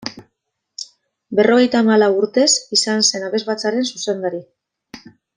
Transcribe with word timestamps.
Berrogeita 1.39 1.81
hamalau 1.85 2.09
urtez 2.21 2.49
izan 2.77 3.05
zen 3.11 3.27
abesbatzaren 3.31 3.85
zuzendari. 3.91 4.41